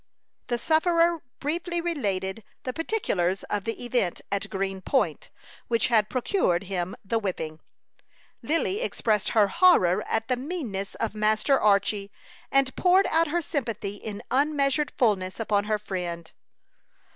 The 0.47 0.57
sufferer 0.57 1.21
briefly 1.39 1.79
related 1.79 2.43
the 2.63 2.73
particulars 2.73 3.43
of 3.51 3.65
the 3.65 3.85
event 3.85 4.19
at 4.31 4.49
Green 4.49 4.81
Point, 4.81 5.29
which 5.67 5.89
had 5.89 6.09
procured 6.09 6.63
him 6.63 6.95
the 7.05 7.19
whipping. 7.19 7.59
Lily 8.41 8.81
expressed 8.81 9.29
her 9.37 9.47
horror 9.47 10.03
at 10.07 10.27
the 10.27 10.37
meanness 10.37 10.95
of 10.95 11.13
Master 11.13 11.59
Archy, 11.59 12.09
and 12.51 12.75
poured 12.75 13.05
out 13.11 13.27
her 13.27 13.43
sympathy 13.43 13.93
in 13.97 14.23
unmeasured 14.31 14.91
fulness 14.97 15.39
upon 15.39 15.65
her 15.65 15.77
friend. 15.77 16.31